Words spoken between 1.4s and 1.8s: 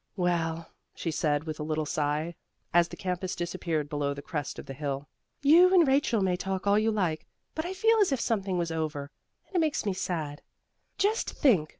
with a